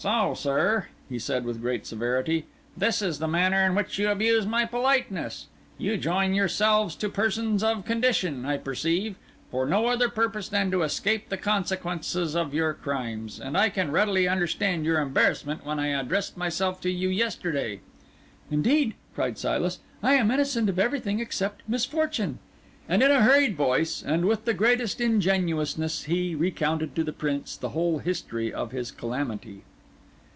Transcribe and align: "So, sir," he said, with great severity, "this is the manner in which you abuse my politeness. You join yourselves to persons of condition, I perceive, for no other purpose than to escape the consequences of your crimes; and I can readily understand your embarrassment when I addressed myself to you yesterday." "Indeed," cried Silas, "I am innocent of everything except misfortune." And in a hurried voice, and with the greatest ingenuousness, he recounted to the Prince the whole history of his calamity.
"So, 0.00 0.34
sir," 0.34 0.86
he 1.08 1.18
said, 1.18 1.44
with 1.44 1.60
great 1.60 1.84
severity, 1.84 2.46
"this 2.76 3.02
is 3.02 3.18
the 3.18 3.26
manner 3.26 3.66
in 3.66 3.74
which 3.74 3.98
you 3.98 4.08
abuse 4.08 4.46
my 4.46 4.64
politeness. 4.64 5.48
You 5.76 5.96
join 5.96 6.34
yourselves 6.34 6.94
to 6.94 7.08
persons 7.08 7.64
of 7.64 7.84
condition, 7.84 8.44
I 8.44 8.58
perceive, 8.58 9.16
for 9.50 9.66
no 9.66 9.86
other 9.86 10.08
purpose 10.08 10.48
than 10.48 10.70
to 10.70 10.84
escape 10.84 11.28
the 11.30 11.36
consequences 11.36 12.36
of 12.36 12.54
your 12.54 12.74
crimes; 12.74 13.40
and 13.40 13.56
I 13.58 13.70
can 13.70 13.90
readily 13.90 14.28
understand 14.28 14.84
your 14.84 15.00
embarrassment 15.00 15.66
when 15.66 15.80
I 15.80 15.88
addressed 15.88 16.36
myself 16.36 16.80
to 16.82 16.90
you 16.92 17.08
yesterday." 17.08 17.80
"Indeed," 18.52 18.94
cried 19.16 19.36
Silas, 19.36 19.80
"I 20.00 20.14
am 20.14 20.30
innocent 20.30 20.68
of 20.68 20.78
everything 20.78 21.18
except 21.18 21.62
misfortune." 21.68 22.38
And 22.88 23.02
in 23.02 23.10
a 23.10 23.22
hurried 23.24 23.56
voice, 23.56 24.00
and 24.04 24.26
with 24.26 24.44
the 24.44 24.54
greatest 24.54 25.00
ingenuousness, 25.00 26.04
he 26.04 26.36
recounted 26.36 26.94
to 26.94 27.02
the 27.02 27.12
Prince 27.12 27.56
the 27.56 27.70
whole 27.70 27.98
history 27.98 28.52
of 28.52 28.70
his 28.70 28.92
calamity. 28.92 29.64